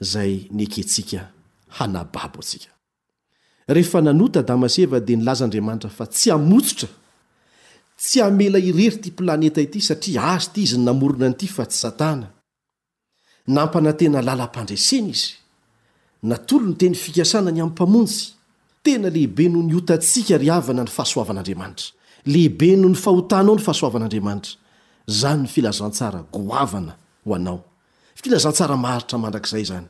[0.00, 1.28] zay n eketsika
[1.68, 2.71] hanababo atsika
[3.68, 6.88] rehefa nanota damas eva de nilazaandriamanitra fa tsy amotsotra
[7.96, 11.78] tsy amela irery ty planeta ity satria azy ty izy ny namorona n'ity fa tsy
[11.84, 12.28] satana
[13.56, 15.30] nampana tena lalam-pandresena izy
[16.30, 18.22] natolo ny teny fikasana ny am'nmpamonjy
[18.84, 21.88] tena lehibe noho ny otantsika ry havana ny fahasoavan'andriamanitra
[22.32, 24.58] lehibe noho ny fahotanao ny fahasoavan'andriamanitra
[25.20, 26.94] zany ny filazantsara goavana
[27.26, 27.60] ho anao
[28.20, 29.86] filazantsara maharitra mandrak'zay zany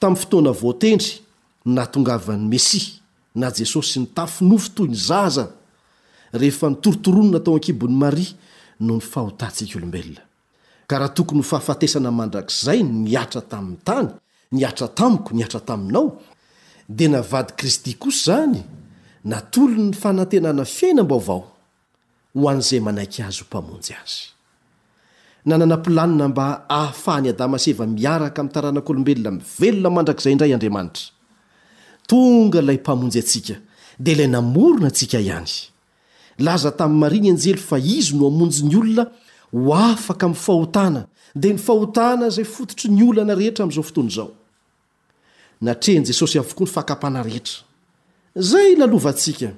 [0.00, 1.25] tamin'ny fotoana voatendry
[1.66, 3.02] natongavan'ny mesia
[3.34, 5.46] na jesosy nytafinofo toy ny zaza
[6.40, 8.32] rehefa nitorotoronona tao ankibon'ny maria
[8.86, 10.22] no ny fahotantsika olombelona
[10.88, 14.08] ka raha tokony ho fahafatesana mandrakzay niatra tamin'ny tany
[14.58, 16.06] nyatra tamiko nyatra tainao
[16.98, 18.60] naadykristy osa zany
[19.32, 21.40] natolony fanatenana fiinambaovao
[22.42, 23.82] hon'zay ana azmpaony
[25.98, 26.46] ana mba
[26.78, 31.10] ahafahnyadama evmiarakam'taranak'olombelona mivelona mandrakzay indrayaatra
[32.08, 33.54] tonga lay mpamonjy atsika
[33.98, 35.52] di ilay namorona atsika ihany
[36.44, 39.04] laza tami'y mariny anjely fa izy no amonjy ny olona
[39.64, 44.34] ho afaka mfahotana da ny ahona zay footr nyana reetam'zazoaesosy
[47.32, 47.40] he
[48.50, 49.50] zay lalvasia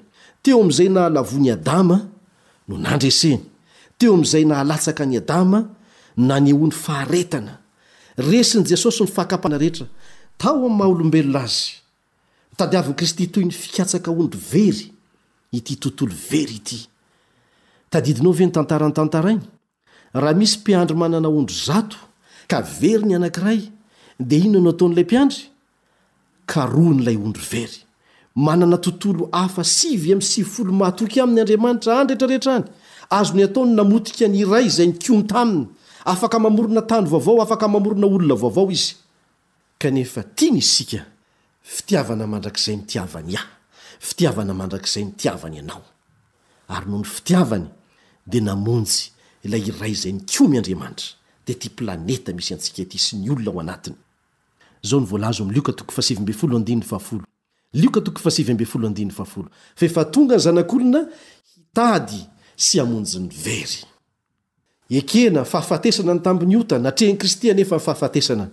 [0.42, 2.06] teo am'izay nahalavoany adama
[2.68, 3.40] no nandreseny
[3.98, 5.68] teo am'izay na alasaka ny adama
[6.16, 7.58] na nyo'ny fahaena
[8.40, 11.87] esin'jesosy ny n eetloeona a
[12.58, 14.82] tadiaviny kristy toy ny fikatsaka ondro very
[15.52, 16.78] ity tontolo very ity
[17.90, 19.40] tadidinao ve ny tantarany tantara iny
[20.20, 21.96] raha misy mpiandry manana ondro zato
[22.50, 23.60] ka veryny anakiray
[24.28, 25.42] de ionano ataon'la mpiandry
[26.52, 27.78] karoa n'lay ondro very
[28.46, 32.66] manana tontolo afa sivy amy sivyfolomaoy ami'ny anramatra ay retretra any
[33.18, 35.58] azony ataoy naoika nyray zay nkiotainy
[36.12, 38.78] afakmamoona tanyvavao afak maonaolona vavao i
[41.68, 43.44] fitiavana mandrak'izay mitiavany ay
[44.06, 45.84] fitiavana mandrak'izay mitiavany ianao
[46.68, 47.68] ary no ny fitiavany
[48.26, 49.12] de namonjy
[49.44, 51.12] ilay iray zay ny koa miandriamanitra
[51.46, 56.78] de ty planeta misy antsika ety sy ny olona ho anatinyzao nvlztngnyzn'onahisy anj
[63.04, 63.80] ny very
[64.88, 68.48] eea fahafatesana ny tamn'ny ota natreany kristyanefa nyfahafatesana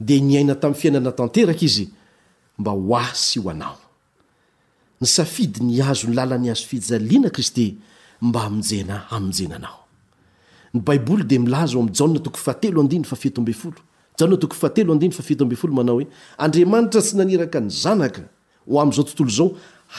[0.00, 1.86] d nyaina tamin'ny fiainana tanteraka izy
[2.62, 3.74] yhany
[5.02, 7.76] safidy ny azo ny lalany azo fijalinakzy d
[8.22, 9.84] mba amjena amnjena anao
[10.74, 15.74] ny baiboly de milaza o am ja toofatelodn fa fetoambe folojtoo fateloadin fa ftombe folo
[15.74, 16.06] mana hoe
[16.38, 18.22] andriamanitra tsy naniraka ny zanaka
[18.66, 19.48] o amzao tontolo zao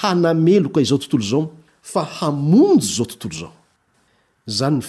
[0.01, 1.43] hanameloka izao tontolo zao
[1.83, 3.51] fa hamonjy zao tontolo
[4.47, 4.81] zaoeo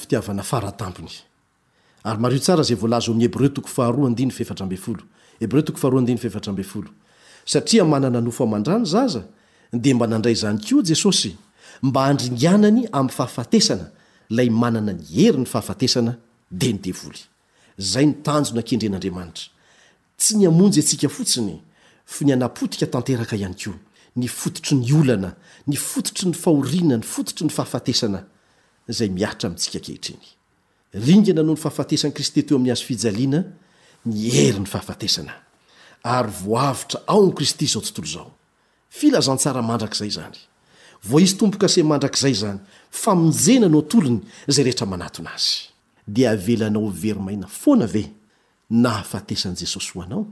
[7.47, 9.23] satria manana nofo aman-drany zaza
[9.85, 11.31] de mba nandray izany koa jesosy
[11.87, 13.87] mba handringanany ammin'ny fahafatesana
[14.39, 16.13] lay manana ny ery ny fahafatesana
[16.61, 17.23] dea nydevoly
[17.93, 19.47] zay ny tanjo nankendren'andriamanitra
[20.21, 21.57] tsy ny amonjy ansika fotsiny
[22.15, 23.79] fa ny anapotika tanteraka ihany koa
[24.17, 25.31] ny fototry ny olana
[25.71, 28.21] ny fototry ny fahoriana ny fototry ny fahafatesana
[28.99, 30.27] zay miatra aminntsika kehitreny
[31.07, 33.41] ringana noho ny fahafatesan'ny kristy eto amin'ny azfijaliana
[34.05, 34.17] ny
[34.49, 35.46] eri ny faafatesana
[36.07, 38.31] ary voavitra aony kristy zao tontolo zao
[38.99, 40.39] filazantsara mandrak'zay zany
[41.07, 44.21] vo izy tompoka se mandrak'zay zany famonjena no atolony
[44.55, 45.73] zay rehetra manaton azy
[46.15, 48.05] d avelanao verymaina foana ve
[48.71, 50.25] naafatesan'jesosy hoanaa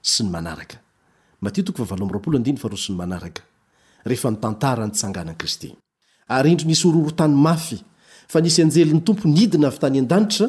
[0.02, 0.76] sy ny manaraka
[2.72, 5.68] s ny mnaka nttara ntsangaan kristy
[6.36, 7.78] ary indro nisy oroorotany mafy
[8.32, 10.46] fa nisy anjelin'ny tompo n idina avy tany an-danitra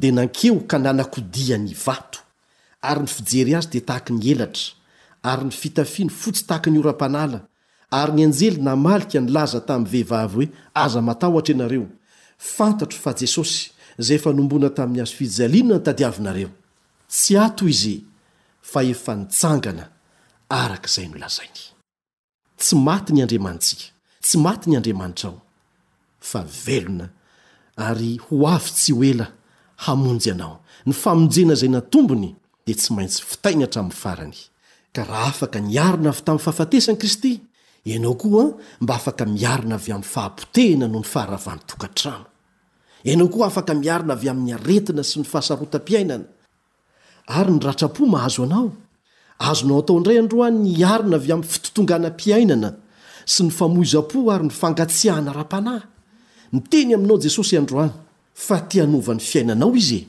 [0.00, 2.18] dia nankeo ka nanakodia ny vato
[2.82, 4.66] ary ny fijery azy dia tahaka ny elatra
[5.22, 7.40] ary ny fitafiny fotsy tahaky ny ora-panala
[7.90, 11.86] ary ny anjely namalika nilaza tamin'ny vehivavy hoe aza matahotra ianareo
[12.38, 13.72] fantatro fa jesosy
[14.04, 16.50] zay efa nombona tamin'ny azo fijaliana ntadiavinareo
[17.12, 17.94] tsy ato izy
[18.70, 19.84] fa efa nitsangana
[20.62, 21.62] arak'izay nolazainy
[22.60, 23.70] tsy maty ny andriamanits
[24.24, 25.38] tsy maty ny andriamanitra ao
[26.30, 27.06] fa velona
[27.88, 29.26] ary ho avy tsy hoela
[29.86, 30.54] hamonjy anao
[30.86, 32.30] ny famonjena zay nantombony
[32.66, 34.38] de tsy maintsy fitaina hatramin'ny farany
[34.94, 37.32] ka raha afaka niarina avy tamin'ny fahafatesanyi kristy
[37.90, 38.44] ianao koa
[38.80, 42.29] mba afaka miarina avy ami'ny fahampotehana noho ny faharavany tokantrano
[43.04, 46.26] iainao koa afaka miarina avy amin'ny aretina sy ny fahasarotam-piainana
[47.38, 48.66] ary ny ratrapo mahazo anao
[49.50, 52.70] azonao atao indray androany ny arina avy amn'ny fitotongana m-piainana
[53.32, 55.82] sy ny famoizapo ary ny fangatsiahna raha-panahy
[56.52, 57.92] ny teny aminao jesosy androany
[58.44, 60.08] fa tihanovan'ny fiainanao izy e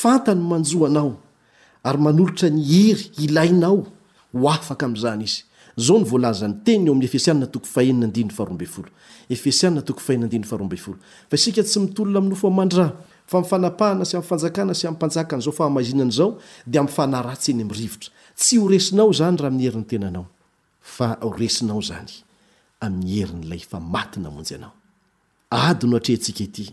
[0.00, 1.10] fantany manjoanao
[1.88, 3.78] ary manolotra ny hery ilainao
[4.38, 5.42] ho afaka am'zany izy
[5.80, 8.88] zao ny voalazany teny eo am'y efesianna toko fahenina ndinyny faharoamby folo
[9.34, 10.98] efesianna toko fahena ndinny farombe folo
[11.30, 12.84] fa isika tsy mitolona ami'nofo mandra
[13.30, 16.30] fa mfanapahana sy amfanjakana sy ammpanjakan'zao fa amazinan'zao
[16.72, 18.10] de am fanaratsy eny am rivotra
[18.40, 20.26] tsy ho resinao zany raha miherin'ny tenanao
[20.96, 22.10] fa ho resinao zany
[22.86, 24.74] amy heriny lay fa matina amonjy anao
[25.64, 26.66] ady no atrea ntsika ity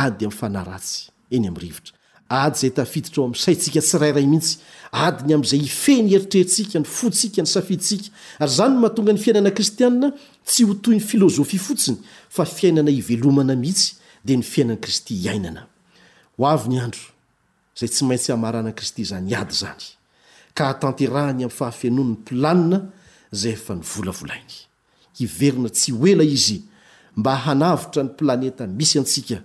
[0.00, 0.98] ady am fanaratsy
[1.34, 1.94] eny am'y rivotra
[2.30, 4.58] ady zay tafidotra ao am' saisika tsi rairay mihitsy
[4.92, 8.08] adiny am'izay ifeny eritreritsika ny fotsika ny safitsika
[8.40, 10.12] ary zany mahatonga ny fiainana kristianna
[10.44, 11.98] tsy ho toy ny filôzofia fotsiny
[12.30, 17.04] fa fiainana ivelomana mihitsy de ny fiainan kristy nahny andro
[17.78, 19.84] zay tsy maintsy amarana kristy zany ady zany
[20.54, 22.86] ka atanterahany amy fahafinonyny planina
[23.32, 24.56] zay efa ny volavolainy
[25.20, 26.62] iverina tsy oela izy
[27.16, 29.44] mba hanavitra ny planeta misy atsia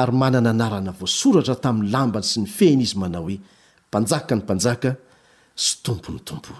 [0.00, 3.36] ary manana narana voasoratra tamin'ny lambany sy ny fena izy manao hoe
[3.88, 4.90] mpanjak ny mpanjaka
[5.64, 6.52] sy tompony tompo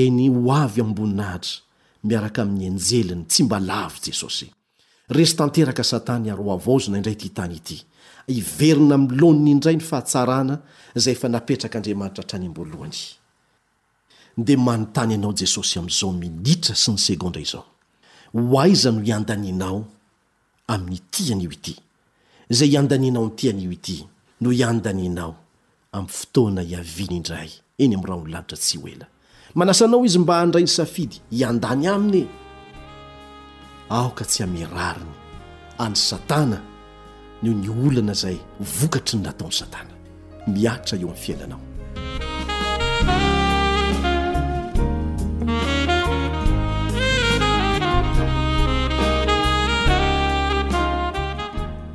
[0.00, 1.54] eny ho avy ambonina atra
[2.08, 4.46] miaraka amin'ny anjeliny tsy mba lavy jesosy
[5.16, 7.78] resy tanteraka satany ary o avaozina indray ty tany ity
[8.38, 10.56] iverina miloniny indray ny fahatsarana
[11.02, 13.00] zay efa napetrakaandriamanitra hatranyam-boalohany
[14.40, 17.64] nde manontany ianao jesosy amn'izao minitra sy ny segôndra izao
[18.52, 19.78] hoaiza no iandanianao
[20.74, 21.74] amin'nytiany io ity
[22.52, 24.06] zay hiandanianao ny tiany io ity
[24.40, 25.34] no hiandaninao
[25.92, 29.06] amiy fotoana hiaviany indray eny am'y raha ololalitra tsy hoela
[29.54, 32.26] manasanao izy mba andray ny safidy hiandany aminy
[33.88, 35.14] aoka tsy amirariny
[35.78, 36.62] any satana
[37.42, 39.92] no ny olana zay vokatry ny nataony satana
[40.46, 41.60] miatra eo amin'y fiailanao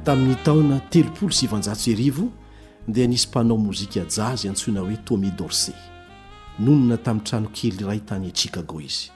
[0.05, 2.25] tamin'ny taona telopolo sivanjatso arivo
[2.87, 5.73] de nisy mpanao mozika jazy antsoina hoe tomis dorce
[6.59, 9.09] nonona tamin'y trano kely ray tany tcicago izy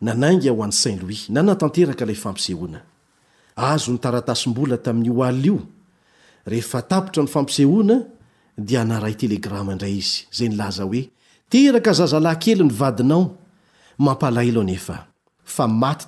[0.02, 2.80] nanangy o an'ny sint louis na natanteraka lay fampisehona
[3.56, 5.58] azo nytaratasimbola tamin'ny oaa io
[6.48, 7.96] rehefatatra ny fampisehona
[8.58, 14.52] dia naray telegrama indray izy za nlaza oeerka zazalah kely ny vadinaoaoa ay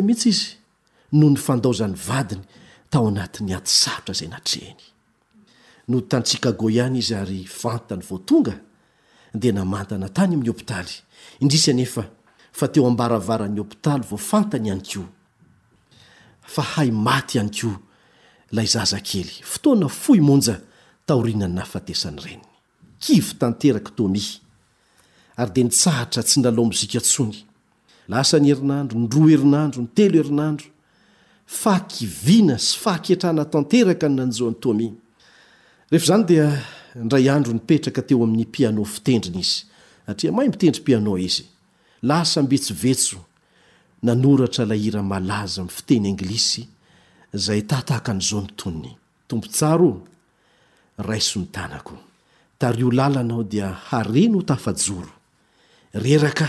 [0.03, 0.58] mihitsy izy
[1.13, 2.45] no ny fandaozan'ny vadiny
[2.93, 4.81] tao anat'ny atysaotra zay natrehny
[5.89, 8.55] notantsikago ihany izy ary fantany votonga
[9.35, 10.97] de namantana tany ami'ny ôpitaly
[11.41, 12.05] idrisanefa
[12.53, 15.03] fa teoabaavaran'ny ôpitaly vofantany any ko
[16.61, 16.93] a hayay
[17.41, 17.71] ay ko
[18.53, 20.61] la zazakely fotoana fo monja
[21.07, 22.53] taorinany nahfatesany reniny
[23.01, 24.23] kiv tanterak tomi
[25.41, 27.37] ary de ntsaatra tsy nalaombozikatsony
[28.13, 30.67] lasany heinandro nroa herinandro nytelo herinandro
[31.49, 34.86] fakivina sy faaketrana tanteraka n nanjoany tomy
[35.90, 36.46] refa zany dia
[37.05, 39.62] ndray andro nipetraka teo amin'ny piano fitendriny izy
[40.07, 41.44] satria mahay mitendry piano izy
[42.09, 43.16] laasambetsovetso
[44.03, 46.62] nanoratra lahiramalaza amiy fiteny anglisy
[47.32, 48.90] zay tatahaka anyizo mi tony
[49.28, 49.90] tombo tsaro
[50.99, 51.96] raisony tanako
[52.59, 55.12] tario lalana o dia hareno tafajoro
[55.94, 56.49] reraka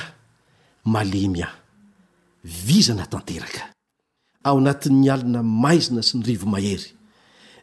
[0.83, 1.49] malemy a
[2.43, 3.71] vizana tanteraka
[4.43, 6.89] ao anatin''ny alina maizina sy ny rivo mahery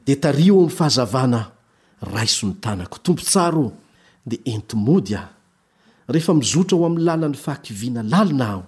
[0.07, 1.41] de tario am'ny fahazavana
[2.13, 3.67] raiso ny tanako tompo tsaro
[4.31, 5.29] de entimody ah
[6.13, 8.63] rehefa mizotra ho am'ny làlany faakiviana lalina aho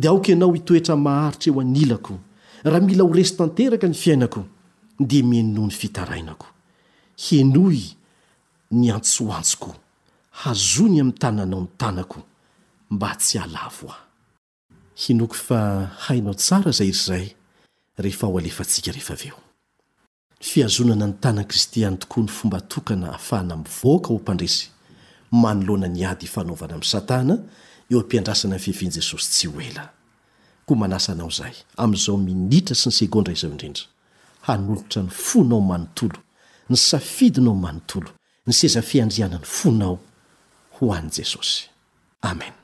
[0.00, 2.14] de aoka ianao hitoetra maharitra eo anilako
[2.70, 4.40] raha mila horesy tanteraka ny fiainako
[5.08, 6.46] de mieno ny fitarainako
[7.24, 7.78] henoy
[8.78, 9.70] ny antsoantsoko
[10.40, 12.18] hazony ami'ny tananao ny tanako
[12.92, 14.02] mba tsy alavo ah
[14.94, 17.26] hinoky fa hainao tsara zay iry zay
[17.98, 19.38] rehefa o alefatsika rehefa av eo
[20.40, 24.68] yfiazonana ny tanankristiany tokoa ny fomba tokana afahana amivoaka ho mpandresy
[25.32, 27.38] manoloana ny ady ifanaovana ami'y satana
[27.90, 29.90] eo ampiandrasana ny fivian'i jesosy tsy ho ela
[30.66, 33.84] ko manasanao zay am'izao minitra sy ny segondra izao indrindra
[34.46, 36.18] hanolotra ny fonao manontolo
[36.70, 38.10] ny safidinao manontolo
[38.46, 39.98] ny seza fiandriana ny fonao
[40.78, 41.66] ho an' jesosy
[42.22, 42.63] amena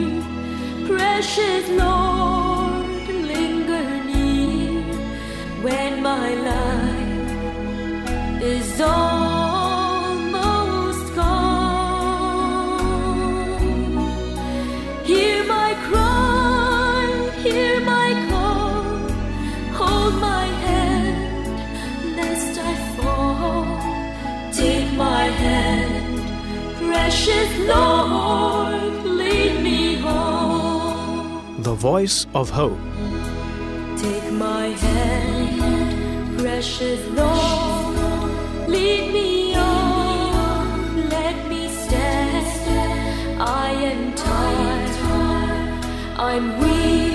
[0.91, 3.87] precious north linger
[4.25, 4.83] e
[5.67, 7.29] when my lit
[8.55, 8.67] is
[31.79, 32.77] voice of hope
[33.97, 37.33] take my hand precious no
[38.67, 42.81] lead me o let me stasta
[43.69, 45.85] i am ti
[46.31, 47.08] i'm wek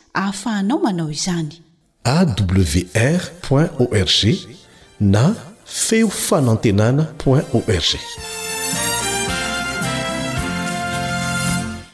[0.13, 1.57] ahafahanao manao izany
[2.15, 4.19] awr org
[4.99, 5.35] na
[5.65, 8.40] feofano antenana org